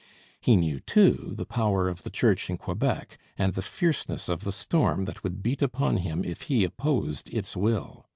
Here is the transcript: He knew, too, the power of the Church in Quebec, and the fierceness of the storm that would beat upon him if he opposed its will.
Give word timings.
He 0.39 0.55
knew, 0.55 0.79
too, 0.79 1.33
the 1.35 1.45
power 1.45 1.87
of 1.87 2.01
the 2.01 2.09
Church 2.09 2.49
in 2.49 2.57
Quebec, 2.57 3.19
and 3.37 3.53
the 3.53 3.61
fierceness 3.61 4.29
of 4.29 4.43
the 4.43 4.51
storm 4.51 5.05
that 5.05 5.23
would 5.23 5.43
beat 5.43 5.61
upon 5.61 5.97
him 5.97 6.23
if 6.25 6.41
he 6.49 6.63
opposed 6.63 7.31
its 7.31 7.55
will. 7.55 8.07